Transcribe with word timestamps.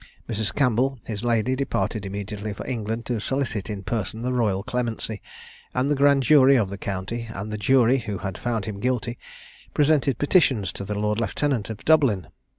Mrs. 0.27 0.55
Campbell, 0.55 0.97
his 1.05 1.23
lady, 1.23 1.55
departed 1.55 2.07
immediately 2.07 2.53
for 2.53 2.65
England 2.65 3.05
to 3.05 3.19
solicit 3.19 3.69
in 3.69 3.83
person 3.83 4.23
the 4.23 4.33
royal 4.33 4.63
clemency; 4.63 5.21
and 5.75 5.91
the 5.91 5.95
grand 5.95 6.23
jury 6.23 6.55
of 6.55 6.71
the 6.71 6.77
county, 6.79 7.27
and 7.31 7.53
the 7.53 7.57
jury 7.59 7.99
who 7.99 8.17
had 8.17 8.35
found 8.35 8.65
him 8.65 8.79
guilty, 8.79 9.19
presented 9.75 10.17
petitions 10.17 10.73
to 10.73 10.83
the 10.83 10.95
lord 10.97 11.21
lieutenant 11.21 11.69
of 11.69 11.85
Dublin. 11.85 12.29